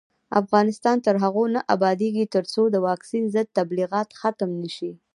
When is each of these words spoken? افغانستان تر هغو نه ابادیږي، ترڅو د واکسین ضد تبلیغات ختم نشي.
افغانستان 0.41 0.97
تر 1.05 1.15
هغو 1.23 1.43
نه 1.55 1.59
ابادیږي، 1.75 2.25
ترڅو 2.35 2.61
د 2.69 2.75
واکسین 2.87 3.23
ضد 3.33 3.47
تبلیغات 3.57 4.09
ختم 4.21 4.49
نشي. 4.63 4.91